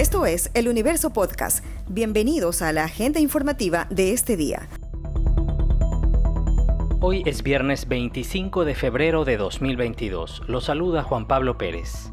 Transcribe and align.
Esto 0.00 0.24
es 0.24 0.50
El 0.54 0.66
Universo 0.68 1.12
Podcast. 1.12 1.62
Bienvenidos 1.86 2.62
a 2.62 2.72
la 2.72 2.84
agenda 2.84 3.20
informativa 3.20 3.86
de 3.90 4.14
este 4.14 4.38
día. 4.38 4.66
Hoy 7.00 7.22
es 7.26 7.42
viernes 7.42 7.86
25 7.86 8.64
de 8.64 8.74
febrero 8.74 9.26
de 9.26 9.36
2022. 9.36 10.44
Lo 10.46 10.62
saluda 10.62 11.02
Juan 11.02 11.26
Pablo 11.26 11.58
Pérez. 11.58 12.12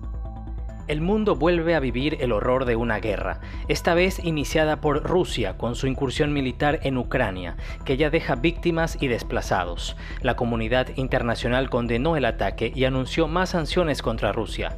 El 0.89 1.00
mundo 1.00 1.38
vuelve 1.38 1.76
a 1.76 1.79
vivir 1.79 2.18
el 2.20 2.34
horror 2.34 2.65
de 2.65 2.75
una 2.75 3.00
guerra, 3.00 3.39
esta 3.70 3.93
vez 3.93 4.19
iniciada 4.21 4.81
por 4.81 5.04
Rusia 5.04 5.55
con 5.55 5.75
su 5.75 5.88
incursión 5.88 6.33
militar 6.33 6.81
en 6.83 6.97
Ucrania, 6.97 7.55
que 7.85 7.95
ya 7.95 8.09
deja 8.09 8.35
víctimas 8.35 8.97
y 8.99 9.07
desplazados. 9.07 9.95
La 10.21 10.35
comunidad 10.35 10.89
internacional 10.97 11.69
condenó 11.69 12.17
el 12.17 12.25
ataque 12.25 12.69
y 12.75 12.83
anunció 12.83 13.29
más 13.29 13.51
sanciones 13.51 14.01
contra 14.01 14.33
Rusia. 14.33 14.77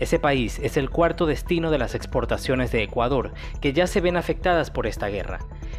Ese 0.00 0.18
país 0.18 0.60
es 0.62 0.76
el 0.76 0.90
cuarto 0.90 1.26
destino 1.26 1.70
de 1.70 1.78
las 1.78 1.94
exportaciones 1.94 2.72
de 2.72 2.82
Ecuador, 2.82 3.32
que 3.60 3.72
ya 3.72 3.86
se 3.86 4.00
ven 4.00 4.16
afectadas 4.16 4.70
por 4.70 4.86
esta 4.86 5.08
guerra. 5.08 5.38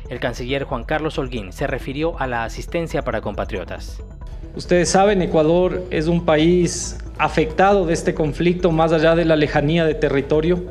El 0.10 0.20
canciller 0.20 0.64
Juan 0.64 0.84
Carlos 0.84 1.18
Holguín 1.18 1.52
se 1.52 1.68
refirió 1.68 2.20
a 2.20 2.28
la 2.28 2.44
asistencia 2.44 3.02
para 3.02 3.22
compatriotas. 3.22 4.02
Ustedes 4.56 4.90
saben, 4.90 5.22
Ecuador 5.22 5.84
es 5.90 6.08
un 6.08 6.24
país 6.24 6.98
afectado 7.18 7.86
de 7.86 7.94
este 7.94 8.14
conflicto 8.14 8.72
más 8.72 8.94
allá 8.94 9.16
de 9.16 9.26
la 9.26 9.36
lejanía 9.36 9.86
de 9.86 9.96
territorio. 9.96 10.64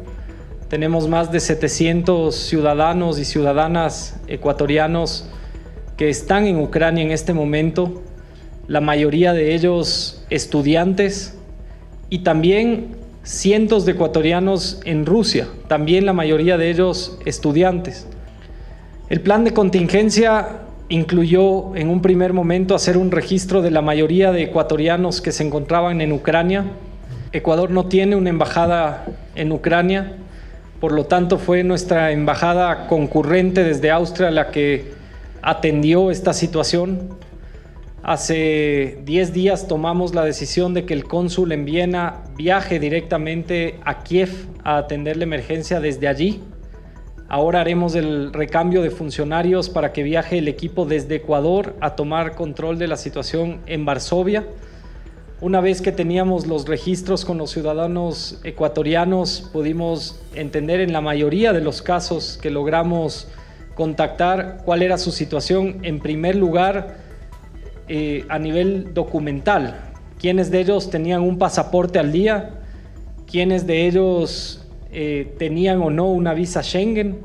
Tenemos 0.68 1.06
más 1.08 1.30
de 1.30 1.40
700 1.40 2.34
ciudadanos 2.34 3.18
y 3.18 3.24
ciudadanas 3.24 4.20
ecuatorianos 4.26 5.28
que 5.98 6.08
están 6.08 6.46
en 6.46 6.58
Ucrania 6.58 7.04
en 7.04 7.12
este 7.12 7.34
momento, 7.34 8.02
la 8.66 8.80
mayoría 8.80 9.32
de 9.32 9.54
ellos 9.54 10.24
estudiantes 10.30 11.38
y 12.08 12.20
también 12.20 13.03
cientos 13.24 13.86
de 13.86 13.92
ecuatorianos 13.92 14.80
en 14.84 15.06
Rusia, 15.06 15.48
también 15.66 16.06
la 16.06 16.12
mayoría 16.12 16.58
de 16.58 16.70
ellos 16.70 17.18
estudiantes. 17.24 18.06
El 19.08 19.20
plan 19.22 19.44
de 19.44 19.54
contingencia 19.54 20.60
incluyó 20.90 21.74
en 21.74 21.88
un 21.88 22.02
primer 22.02 22.34
momento 22.34 22.74
hacer 22.74 22.98
un 22.98 23.10
registro 23.10 23.62
de 23.62 23.70
la 23.70 23.80
mayoría 23.80 24.30
de 24.30 24.42
ecuatorianos 24.42 25.22
que 25.22 25.32
se 25.32 25.42
encontraban 25.42 26.02
en 26.02 26.12
Ucrania. 26.12 26.64
Ecuador 27.32 27.70
no 27.70 27.86
tiene 27.86 28.14
una 28.14 28.28
embajada 28.28 29.06
en 29.34 29.50
Ucrania, 29.52 30.12
por 30.80 30.92
lo 30.92 31.06
tanto 31.06 31.38
fue 31.38 31.64
nuestra 31.64 32.12
embajada 32.12 32.86
concurrente 32.86 33.64
desde 33.64 33.90
Austria 33.90 34.30
la 34.30 34.50
que 34.50 34.92
atendió 35.40 36.10
esta 36.10 36.34
situación. 36.34 37.08
Hace 38.06 38.98
10 39.06 39.32
días 39.32 39.66
tomamos 39.66 40.14
la 40.14 40.26
decisión 40.26 40.74
de 40.74 40.84
que 40.84 40.92
el 40.92 41.04
cónsul 41.04 41.52
en 41.52 41.64
Viena 41.64 42.20
viaje 42.36 42.78
directamente 42.78 43.80
a 43.82 44.02
Kiev 44.02 44.28
a 44.62 44.76
atender 44.76 45.16
la 45.16 45.24
emergencia 45.24 45.80
desde 45.80 46.06
allí. 46.06 46.42
Ahora 47.30 47.62
haremos 47.62 47.94
el 47.94 48.34
recambio 48.34 48.82
de 48.82 48.90
funcionarios 48.90 49.70
para 49.70 49.94
que 49.94 50.02
viaje 50.02 50.36
el 50.36 50.48
equipo 50.48 50.84
desde 50.84 51.14
Ecuador 51.14 51.76
a 51.80 51.96
tomar 51.96 52.34
control 52.34 52.78
de 52.78 52.88
la 52.88 52.98
situación 52.98 53.60
en 53.64 53.86
Varsovia. 53.86 54.44
Una 55.40 55.62
vez 55.62 55.80
que 55.80 55.90
teníamos 55.90 56.46
los 56.46 56.68
registros 56.68 57.24
con 57.24 57.38
los 57.38 57.52
ciudadanos 57.52 58.38
ecuatorianos, 58.44 59.48
pudimos 59.50 60.20
entender 60.34 60.80
en 60.80 60.92
la 60.92 61.00
mayoría 61.00 61.54
de 61.54 61.62
los 61.62 61.80
casos 61.80 62.38
que 62.42 62.50
logramos 62.50 63.28
contactar 63.74 64.58
cuál 64.62 64.82
era 64.82 64.98
su 64.98 65.10
situación 65.10 65.78
en 65.84 66.00
primer 66.00 66.36
lugar 66.36 67.03
eh, 67.88 68.24
a 68.28 68.38
nivel 68.38 68.94
documental. 68.94 69.80
Quiénes 70.18 70.50
de 70.50 70.60
ellos 70.60 70.90
tenían 70.90 71.22
un 71.22 71.38
pasaporte 71.38 71.98
al 71.98 72.12
día, 72.12 72.62
quiénes 73.30 73.66
de 73.66 73.86
ellos 73.86 74.66
eh, 74.92 75.34
tenían 75.38 75.82
o 75.82 75.90
no 75.90 76.06
una 76.06 76.34
visa 76.34 76.62
Schengen 76.62 77.18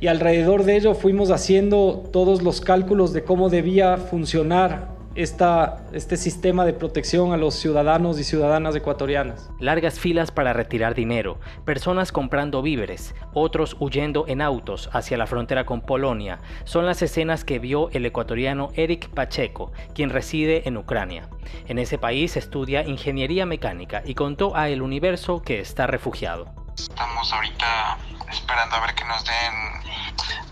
y 0.00 0.06
alrededor 0.06 0.64
de 0.64 0.76
ello 0.76 0.94
fuimos 0.94 1.30
haciendo 1.30 2.08
todos 2.12 2.42
los 2.42 2.60
cálculos 2.60 3.12
de 3.12 3.22
cómo 3.22 3.50
debía 3.50 3.98
funcionar 3.98 4.91
esta, 5.14 5.84
este 5.92 6.16
sistema 6.16 6.64
de 6.64 6.72
protección 6.72 7.32
a 7.32 7.36
los 7.36 7.54
ciudadanos 7.54 8.18
y 8.18 8.24
ciudadanas 8.24 8.74
ecuatorianas. 8.74 9.50
Largas 9.58 9.98
filas 9.98 10.30
para 10.30 10.52
retirar 10.52 10.94
dinero, 10.94 11.38
personas 11.64 12.12
comprando 12.12 12.62
víveres, 12.62 13.14
otros 13.34 13.76
huyendo 13.78 14.24
en 14.28 14.40
autos 14.40 14.88
hacia 14.92 15.18
la 15.18 15.26
frontera 15.26 15.66
con 15.66 15.80
Polonia, 15.80 16.38
son 16.64 16.86
las 16.86 17.02
escenas 17.02 17.44
que 17.44 17.58
vio 17.58 17.90
el 17.90 18.06
ecuatoriano 18.06 18.70
Eric 18.74 19.10
Pacheco, 19.10 19.72
quien 19.94 20.10
reside 20.10 20.68
en 20.68 20.76
Ucrania. 20.76 21.28
En 21.66 21.78
ese 21.78 21.98
país 21.98 22.36
estudia 22.36 22.82
ingeniería 22.82 23.46
mecánica 23.46 24.02
y 24.04 24.14
contó 24.14 24.56
a 24.56 24.68
El 24.68 24.82
Universo 24.82 25.42
que 25.42 25.60
está 25.60 25.86
refugiado. 25.86 26.46
Estamos 26.76 27.32
ahorita 27.32 27.98
esperando 28.30 28.76
a 28.76 28.80
ver 28.80 28.94
que 28.94 29.04
nos 29.04 29.24
den 29.24 29.91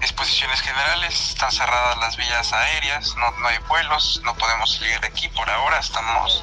disposiciones 0.01 0.61
generales. 0.61 1.31
Están 1.31 1.53
cerradas 1.53 1.99
las 1.99 2.17
vías 2.17 2.53
aéreas, 2.53 3.15
no, 3.17 3.31
no 3.33 3.49
hay 3.49 3.59
vuelos, 3.69 4.21
no 4.25 4.35
podemos 4.35 4.75
salir 4.77 5.01
de 5.01 5.09
aquí 5.09 5.29
por 5.29 5.49
ahora. 5.49 5.79
Estamos 5.79 6.43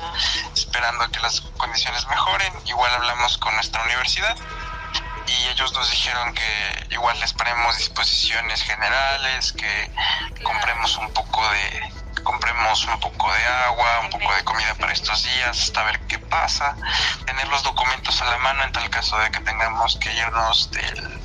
esperando 0.53 1.03
a 1.03 1.11
que 1.11 1.19
las 1.19 1.41
condiciones 1.57 2.07
mejoren. 2.07 2.53
Igual 2.65 2.93
hablamos 2.93 3.37
con 3.37 3.53
nuestra 3.55 3.83
universidad 3.83 4.37
y 5.27 5.47
ellos 5.49 5.73
nos 5.73 5.89
dijeron 5.91 6.33
que 6.33 6.87
igual 6.91 7.19
les 7.19 7.33
paremos 7.33 7.77
disposiciones 7.77 8.63
generales, 8.63 9.51
que 9.53 9.91
compremos 10.43 10.97
un 10.97 11.11
poco 11.13 11.47
de 11.49 11.93
compremos 12.23 12.83
un 12.85 12.99
poco 12.99 13.31
de 13.31 13.45
agua, 13.45 13.99
un 14.01 14.09
poco 14.09 14.33
de 14.33 14.43
comida 14.43 14.73
para 14.75 14.91
estos 14.91 15.23
días, 15.23 15.63
hasta 15.63 15.83
ver 15.83 15.99
qué 16.07 16.19
pasa, 16.19 16.75
tener 17.25 17.47
los 17.47 17.63
documentos 17.63 18.21
a 18.21 18.25
la 18.25 18.37
mano 18.39 18.63
en 18.63 18.71
tal 18.73 18.89
caso 18.89 19.17
de 19.19 19.31
que 19.31 19.39
tengamos 19.41 19.97
que 19.97 20.11
irnos 20.13 20.69
del, 20.71 21.19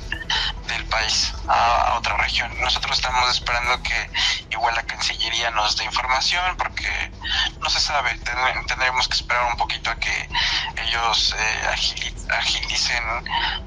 del 0.73 0.85
país 0.85 1.33
a, 1.47 1.95
otra 1.97 2.17
región. 2.17 2.51
Nosotros 2.61 2.97
estamos 2.97 3.29
esperando 3.29 3.81
que 3.83 4.09
igual 4.51 4.75
la 4.75 4.83
Cancillería 4.83 5.51
nos 5.51 5.77
dé 5.77 5.85
información 5.85 6.55
porque 6.57 7.11
no 7.59 7.69
se 7.69 7.79
sabe, 7.79 8.17
tendremos 8.67 9.07
que 9.07 9.15
esperar 9.15 9.45
un 9.51 9.57
poquito 9.57 9.89
a 9.91 9.95
que 9.95 10.29
ellos 10.85 11.35
eh, 11.37 12.15
agilicen 12.29 13.03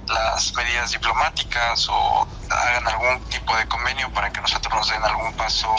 las 0.08 0.52
medidas 0.54 0.90
diplomáticas 0.90 1.88
o 1.88 2.28
hagan 2.50 2.86
algún 2.88 3.20
tipo 3.28 3.56
de 3.56 3.66
convenio 3.68 4.12
para 4.12 4.30
que 4.30 4.40
nosotros 4.40 4.74
nos 4.74 4.88
den 4.88 5.02
algún 5.04 5.32
paso 5.34 5.74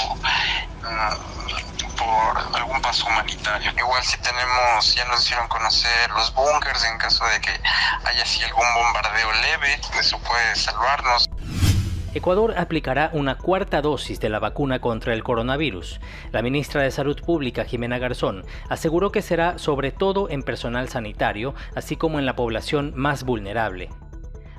por 0.82 1.67
paso 2.88 3.06
humanitario. 3.06 3.70
Igual 3.78 4.02
si 4.02 4.18
tenemos, 4.20 4.96
ya 4.96 5.04
nos 5.10 5.22
hicieron 5.22 5.46
conocer 5.50 6.10
los 6.12 6.34
búnkers 6.34 6.86
en 6.86 6.98
caso 6.98 7.26
de 7.26 7.42
que 7.42 7.52
haya 7.52 8.24
algún 8.46 8.66
bombardeo 8.76 9.30
leve, 9.42 9.78
eso 10.00 10.18
puede 10.20 10.56
salvarnos. 10.56 11.26
Ecuador 12.14 12.56
aplicará 12.58 13.10
una 13.12 13.36
cuarta 13.38 13.82
dosis 13.82 14.22
de 14.22 14.30
la 14.30 14.40
vacuna 14.40 14.80
contra 14.80 15.14
el 15.14 15.22
coronavirus. 15.22 16.00
La 16.32 16.42
ministra 16.42 16.82
de 16.82 16.92
Salud 16.92 17.22
Pública, 17.22 17.66
Jimena 17.66 17.98
Garzón, 17.98 18.46
aseguró 18.70 19.12
que 19.12 19.22
será 19.22 19.58
sobre 19.58 19.92
todo 19.92 20.30
en 20.30 20.44
personal 20.44 20.88
sanitario, 20.88 21.56
así 21.76 21.98
como 21.98 22.20
en 22.20 22.26
la 22.26 22.38
población 22.38 22.94
más 22.96 23.26
vulnerable. 23.26 23.90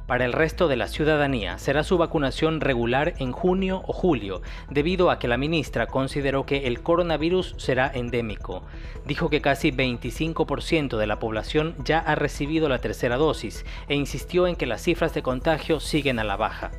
Para 0.09 0.25
el 0.25 0.33
resto 0.33 0.69
de 0.69 0.77
la 0.77 0.89
ciudadanía 0.89 1.59
será 1.59 1.85
su 1.85 1.99
vacunación 1.99 2.63
regular 2.63 3.13
en 3.19 3.31
junio 3.31 3.83
o 3.87 3.93
julio, 3.93 4.41
debido 4.71 5.11
a 5.11 5.19
que 5.19 5.29
la 5.29 5.37
ministra 5.37 5.87
consideró 5.87 6.47
que 6.47 6.67
el 6.67 6.81
coronavirus 6.81 7.55
será 7.59 7.93
endémico. 7.93 8.63
Dijo 9.05 9.29
que 9.29 9.43
casi 9.43 9.71
25% 9.71 10.97
de 10.97 11.07
la 11.07 11.19
población 11.19 11.75
ya 11.85 11.99
ha 11.99 12.15
recibido 12.15 12.71
la 12.71 12.79
tercera 12.79 13.19
dosis 13.19 13.67
e 13.87 13.97
insistió 13.97 14.47
en 14.47 14.57
que 14.57 14.65
las 14.65 14.81
cifras 14.81 15.13
de 15.13 15.23
contagio 15.23 15.79
siguen 15.79 16.19
a 16.19 16.25
la 16.25 16.37
baja. 16.37 16.71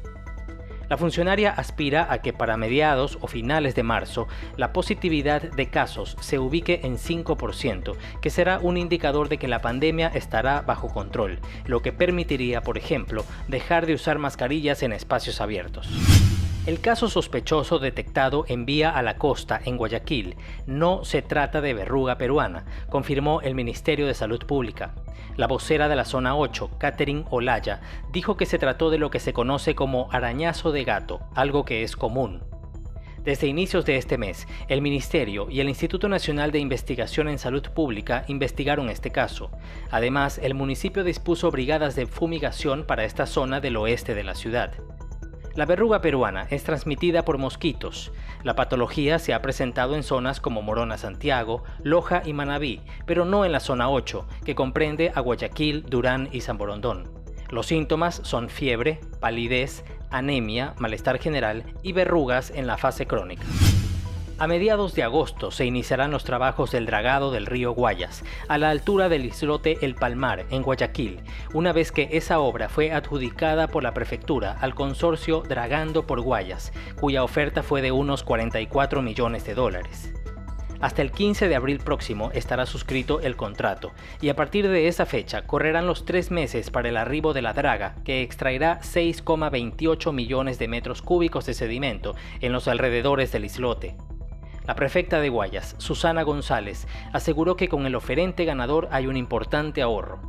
La 0.90 0.98
funcionaria 0.98 1.52
aspira 1.52 2.12
a 2.12 2.24
que 2.24 2.34
para 2.34 2.58
mediados 2.58 3.20
o 3.22 3.28
finales 3.28 3.76
de 3.76 3.84
marzo 3.84 4.28
la 4.58 4.74
positividad 4.74 5.44
de 5.44 5.70
casos 5.70 6.18
se 6.20 6.40
ubique 6.40 6.82
en 6.84 6.98
5%, 6.98 7.96
que 8.22 8.30
será 8.32 8.60
un 8.60 8.76
indicador 8.76 9.30
de 9.30 9.38
que 9.38 9.48
la 9.48 9.62
pandemia 9.62 10.08
estará 10.08 10.62
bajo 10.62 10.90
control, 10.90 11.40
lo 11.66 11.82
que 11.84 11.94
permitiría, 11.94 12.62
por 12.62 12.78
ejemplo, 12.78 13.24
dejar 13.48 13.86
de 13.86 13.94
usar 13.94 14.18
mascarillas 14.18 14.82
en 14.82 14.92
espacios 14.92 15.42
abiertos. 15.42 15.88
El 16.66 16.82
caso 16.82 17.10
sospechoso 17.10 17.80
detectado 17.80 18.44
en 18.48 18.66
vía 18.66 18.92
a 18.92 19.02
la 19.02 19.18
costa 19.18 19.60
en 19.64 19.78
Guayaquil 19.78 20.36
no 20.68 21.04
se 21.06 21.22
trata 21.22 21.62
de 21.62 21.74
verruga 21.74 22.18
peruana, 22.18 22.66
confirmó 22.90 23.42
el 23.42 23.56
Ministerio 23.56 24.06
de 24.06 24.14
Salud 24.14 24.46
Pública. 24.46 24.94
La 25.38 25.48
vocera 25.48 25.88
de 25.88 25.96
la 25.96 26.04
zona 26.04 26.36
8, 26.36 26.72
Catherine 26.78 27.24
Olaya, 27.30 27.80
dijo 28.12 28.36
que 28.36 28.46
se 28.46 28.60
trató 28.60 28.90
de 28.90 28.98
lo 28.98 29.10
que 29.10 29.22
se 29.22 29.34
conoce 29.34 29.74
como 29.74 30.10
arañazo 30.12 30.72
de 30.72 30.84
gato, 30.84 31.22
algo 31.34 31.64
que 31.64 31.82
es 31.84 31.96
común. 31.96 32.44
Desde 33.24 33.48
inicios 33.48 33.86
de 33.86 33.96
este 33.96 34.18
mes, 34.18 34.48
el 34.68 34.82
Ministerio 34.82 35.50
y 35.50 35.62
el 35.62 35.70
Instituto 35.70 36.10
Nacional 36.10 36.52
de 36.52 36.60
Investigación 36.60 37.30
en 37.30 37.40
Salud 37.40 37.64
Pública 37.74 38.26
investigaron 38.28 38.90
este 38.90 39.12
caso. 39.12 39.50
Además, 39.92 40.40
el 40.44 40.56
municipio 40.56 41.04
dispuso 41.04 41.52
brigadas 41.52 41.96
de 41.96 42.06
fumigación 42.06 42.86
para 42.86 43.06
esta 43.06 43.26
zona 43.26 43.60
del 43.62 43.78
oeste 43.78 44.14
de 44.14 44.24
la 44.24 44.36
ciudad. 44.36 44.74
La 45.56 45.66
verruga 45.66 46.02
peruana 46.02 46.48
es 46.50 46.64
transmitida 46.64 47.26
por 47.26 47.38
mosquitos. 47.38 48.12
La 48.44 48.56
patología 48.56 49.20
se 49.20 49.34
ha 49.34 49.42
presentado 49.42 49.96
en 49.96 50.04
zonas 50.04 50.40
como 50.40 50.62
Morona 50.62 50.98
Santiago, 50.98 51.64
Loja 51.84 52.22
y 52.26 52.34
Manabí, 52.34 52.82
pero 53.06 53.26
no 53.26 53.46
en 53.46 53.52
la 53.52 53.60
zona 53.60 53.90
8, 53.90 54.28
que 54.46 54.56
comprende 54.56 55.12
a 55.14 55.20
Guayaquil, 55.20 55.84
Durán 55.84 56.30
y 56.32 56.42
San 56.42 56.58
Borondón. 56.58 57.12
Los 57.50 57.66
síntomas 57.66 58.22
son 58.24 58.50
fiebre, 58.50 59.02
palidez, 59.20 59.84
anemia, 60.12 60.76
malestar 60.78 61.20
general 61.20 61.64
y 61.82 61.94
verrugas 61.94 62.52
en 62.52 62.68
la 62.68 62.78
fase 62.78 63.08
crónica. 63.08 63.44
A 64.40 64.48
mediados 64.48 64.96
de 64.96 65.04
agosto 65.04 65.52
se 65.52 65.66
iniciarán 65.66 66.12
los 66.12 66.24
trabajos 66.24 66.72
del 66.72 66.86
dragado 66.86 67.30
del 67.30 67.46
río 67.46 67.74
Guayas, 67.74 68.24
a 68.48 68.58
la 68.58 68.70
altura 68.70 69.10
del 69.10 69.26
islote 69.26 69.78
El 69.82 69.96
Palmar, 69.96 70.46
en 70.50 70.64
Guayaquil, 70.64 71.20
una 71.54 71.74
vez 71.74 71.92
que 71.92 72.08
esa 72.14 72.40
obra 72.40 72.70
fue 72.70 72.94
adjudicada 72.94 73.68
por 73.68 73.84
la 73.84 73.94
prefectura 73.94 74.56
al 74.62 74.76
consorcio 74.76 75.42
Dragando 75.42 76.08
por 76.08 76.22
Guayas, 76.22 76.72
cuya 77.02 77.26
oferta 77.26 77.64
fue 77.64 77.82
de 77.82 77.92
unos 77.92 78.24
44 78.24 79.02
millones 79.02 79.44
de 79.44 79.56
dólares. 79.56 80.14
Hasta 80.80 81.02
el 81.02 81.12
15 81.12 81.50
de 81.50 81.56
abril 81.58 81.80
próximo 81.80 82.32
estará 82.34 82.66
suscrito 82.66 83.20
el 83.20 83.36
contrato 83.36 83.92
y 84.22 84.30
a 84.30 84.38
partir 84.38 84.70
de 84.70 84.88
esa 84.88 85.06
fecha 85.06 85.42
correrán 85.42 85.86
los 85.86 86.06
tres 86.06 86.32
meses 86.32 86.72
para 86.72 86.88
el 86.88 86.96
arribo 86.96 87.34
de 87.34 87.42
la 87.42 87.52
draga 87.52 87.96
que 88.06 88.22
extraerá 88.22 88.80
6,28 88.80 90.14
millones 90.14 90.60
de 90.60 90.70
metros 90.70 91.02
cúbicos 91.02 91.46
de 91.46 91.54
sedimento 91.54 92.16
en 92.40 92.54
los 92.54 92.70
alrededores 92.70 93.34
del 93.34 93.44
islote. 93.44 93.98
La 94.70 94.76
prefecta 94.76 95.20
de 95.20 95.30
Guayas, 95.30 95.74
Susana 95.80 96.22
González, 96.22 96.86
aseguró 97.12 97.56
que 97.56 97.68
con 97.68 97.88
el 97.88 97.96
oferente 97.96 98.46
ganador 98.46 98.88
hay 98.92 99.08
un 99.08 99.18
importante 99.18 99.82
ahorro. 99.82 100.20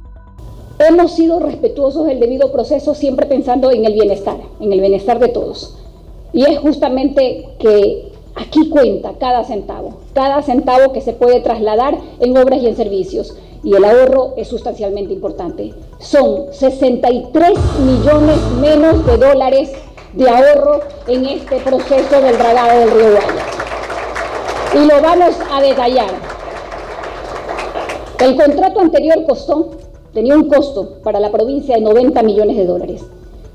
Hemos 0.79 1.15
sido 1.15 1.41
respetuosos 1.41 2.07
del 2.07 2.21
debido 2.21 2.51
proceso 2.51 2.95
siempre 2.95 3.27
pensando 3.27 3.71
en 3.71 3.85
el 3.85 3.93
bienestar, 3.93 4.39
en 4.59 4.73
el 4.73 4.81
bienestar 4.81 5.19
de 5.19 5.29
todos. 5.29 5.77
Y 6.33 6.45
es 6.45 6.59
justamente 6.59 7.51
que 7.59 8.13
aquí 8.35 8.71
cuenta 8.71 9.13
cada 9.21 9.45
centavo, 9.45 9.99
cada 10.15 10.41
centavo 10.41 10.95
que 10.95 11.03
se 11.03 11.13
puede 11.13 11.43
trasladar 11.43 11.99
en 12.19 12.35
obras 12.39 12.63
y 12.63 12.69
en 12.69 12.77
servicios. 12.77 13.37
Y 13.63 13.75
el 13.75 13.85
ahorro 13.85 14.33
es 14.39 14.49
sustancialmente 14.49 15.13
importante. 15.13 15.75
Son 15.99 16.47
63 16.51 17.59
millones 17.85 18.39
menos 18.59 19.05
de 19.05 19.19
dólares 19.19 19.71
de 20.15 20.31
ahorro 20.31 20.81
en 21.09 21.27
este 21.27 21.57
proceso 21.57 22.23
del 22.23 22.39
dragado 22.39 22.81
del 22.81 22.91
río 22.91 23.11
Guayas 23.11 23.50
y 24.75 24.87
lo 24.87 25.02
vamos 25.02 25.37
a 25.50 25.61
detallar. 25.61 26.11
El 28.20 28.37
contrato 28.37 28.81
anterior 28.81 29.25
costó, 29.26 29.70
tenía 30.12 30.37
un 30.37 30.49
costo 30.49 31.00
para 31.02 31.19
la 31.19 31.32
provincia 31.32 31.75
de 31.75 31.81
90 31.81 32.22
millones 32.22 32.56
de 32.56 32.67
dólares. 32.67 33.05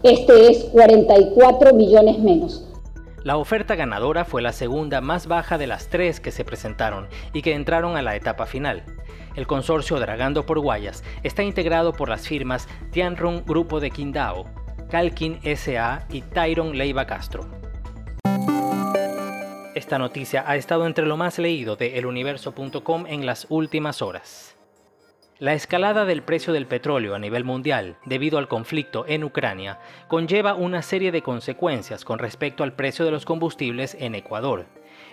Este 0.04 0.52
es 0.52 0.66
44 0.66 1.74
millones 1.74 2.20
menos. 2.20 2.68
La 3.24 3.38
oferta 3.38 3.76
ganadora 3.76 4.26
fue 4.26 4.42
la 4.42 4.52
segunda 4.52 5.02
más 5.02 5.28
baja 5.28 5.58
de 5.58 5.68
las 5.68 5.88
tres 5.88 6.20
que 6.20 6.32
se 6.32 6.46
presentaron 6.46 7.08
y 7.34 7.42
que 7.42 7.54
entraron 7.54 7.98
a 7.98 8.02
la 8.02 8.16
etapa 8.16 8.46
final. 8.46 8.84
El 9.36 9.48
consorcio 9.48 10.00
Dragando 10.00 10.46
por 10.46 10.60
Guayas 10.60 11.04
está 11.24 11.44
integrado 11.44 11.94
por 11.94 12.10
las 12.10 12.28
firmas 12.28 12.68
Tianrong 12.92 13.44
Grupo 13.46 13.80
de 13.80 13.90
Quindao, 13.90 14.46
Calkin 14.90 15.40
SA 15.56 16.06
y 16.12 16.22
Tyron 16.22 16.78
Leiva 16.78 17.06
Castro. 17.06 17.65
Esta 19.76 20.00
noticia 20.00 20.46
ha 20.48 20.56
estado 20.56 20.88
entre 20.88 21.06
lo 21.06 21.18
más 21.18 21.38
leído 21.38 21.76
de 21.76 21.98
eluniverso.com 21.98 23.06
en 23.08 23.26
las 23.26 23.46
últimas 23.50 24.02
horas. 24.02 24.56
La 25.38 25.54
escalada 25.54 26.06
del 26.06 26.24
precio 26.24 26.54
del 26.54 26.66
petróleo 26.66 27.14
a 27.14 27.20
nivel 27.20 27.44
mundial 27.44 27.98
debido 28.06 28.38
al 28.38 28.48
conflicto 28.48 29.04
en 29.06 29.26
Ucrania 29.26 29.80
conlleva 30.08 30.54
una 30.54 30.82
serie 30.82 31.12
de 31.12 31.22
consecuencias 31.22 32.06
con 32.06 32.20
respecto 32.20 32.64
al 32.64 32.72
precio 32.72 33.04
de 33.04 33.12
los 33.12 33.26
combustibles 33.26 33.98
en 34.00 34.16
Ecuador. 34.16 34.66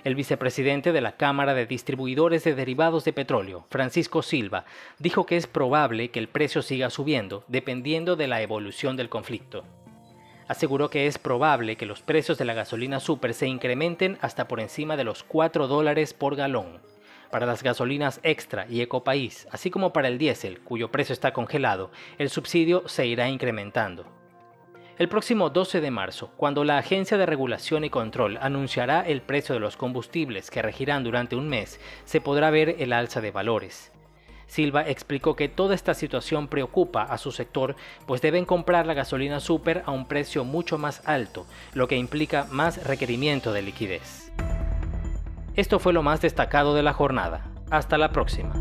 El 0.04 0.14
vicepresidente 0.14 0.92
de 0.92 1.00
la 1.00 1.16
Cámara 1.16 1.54
de 1.54 1.66
Distribuidores 1.66 2.44
de 2.44 2.54
Derivados 2.54 3.04
de 3.04 3.12
Petróleo, 3.12 3.66
Francisco 3.68 4.22
Silva, 4.22 4.64
dijo 5.00 5.26
que 5.26 5.36
es 5.36 5.48
probable 5.48 6.12
que 6.12 6.20
el 6.20 6.28
precio 6.28 6.62
siga 6.62 6.88
subiendo 6.88 7.42
dependiendo 7.48 8.14
de 8.14 8.28
la 8.28 8.42
evolución 8.42 8.96
del 8.96 9.08
conflicto 9.08 9.64
aseguró 10.52 10.88
que 10.88 11.06
es 11.06 11.18
probable 11.18 11.76
que 11.76 11.86
los 11.86 12.02
precios 12.02 12.38
de 12.38 12.44
la 12.44 12.54
gasolina 12.54 13.00
super 13.00 13.34
se 13.34 13.48
incrementen 13.48 14.18
hasta 14.20 14.46
por 14.46 14.60
encima 14.60 14.96
de 14.96 15.04
los 15.04 15.24
4 15.24 15.66
dólares 15.66 16.14
por 16.14 16.36
galón. 16.36 16.80
Para 17.30 17.46
las 17.46 17.62
gasolinas 17.62 18.20
extra 18.22 18.66
y 18.68 18.82
ecopaís, 18.82 19.48
así 19.50 19.70
como 19.70 19.92
para 19.92 20.08
el 20.08 20.18
diésel, 20.18 20.60
cuyo 20.60 20.90
precio 20.90 21.14
está 21.14 21.32
congelado, 21.32 21.90
el 22.18 22.28
subsidio 22.28 22.86
se 22.86 23.06
irá 23.06 23.28
incrementando. 23.28 24.04
El 24.98 25.08
próximo 25.08 25.48
12 25.48 25.80
de 25.80 25.90
marzo, 25.90 26.30
cuando 26.36 26.64
la 26.64 26.76
Agencia 26.76 27.16
de 27.16 27.24
Regulación 27.26 27.84
y 27.84 27.90
Control 27.90 28.38
anunciará 28.40 29.00
el 29.00 29.22
precio 29.22 29.54
de 29.54 29.60
los 29.60 29.78
combustibles 29.78 30.50
que 30.50 30.60
regirán 30.60 31.02
durante 31.02 31.34
un 31.34 31.48
mes, 31.48 31.80
se 32.04 32.20
podrá 32.20 32.50
ver 32.50 32.76
el 32.78 32.92
alza 32.92 33.20
de 33.20 33.30
valores. 33.30 33.91
Silva 34.52 34.82
explicó 34.82 35.34
que 35.34 35.48
toda 35.48 35.74
esta 35.74 35.94
situación 35.94 36.46
preocupa 36.46 37.04
a 37.04 37.16
su 37.16 37.32
sector, 37.32 37.74
pues 38.06 38.20
deben 38.20 38.44
comprar 38.44 38.84
la 38.84 38.92
gasolina 38.92 39.40
super 39.40 39.82
a 39.86 39.92
un 39.92 40.04
precio 40.04 40.44
mucho 40.44 40.76
más 40.76 41.00
alto, 41.06 41.46
lo 41.72 41.88
que 41.88 41.96
implica 41.96 42.46
más 42.50 42.84
requerimiento 42.84 43.54
de 43.54 43.62
liquidez. 43.62 44.30
Esto 45.56 45.78
fue 45.78 45.94
lo 45.94 46.02
más 46.02 46.20
destacado 46.20 46.74
de 46.74 46.82
la 46.82 46.92
jornada. 46.92 47.46
Hasta 47.70 47.96
la 47.96 48.12
próxima. 48.12 48.52